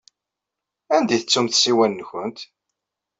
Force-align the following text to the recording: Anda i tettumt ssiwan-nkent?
Anda 0.95 1.13
i 1.15 1.19
tettumt 1.19 1.57
ssiwan-nkent? 1.57 2.39